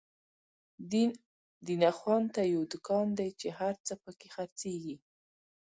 دين 1.69 1.81
اخوان 1.91 2.23
ته 2.33 2.41
يو 2.53 2.61
دکان 2.73 3.07
دی، 3.17 3.29
چی 3.39 3.47
هر 3.59 3.73
څه 3.85 3.93
په 4.03 4.11
کی 4.19 4.27
خر 4.35 4.49
څيږی 4.59 4.95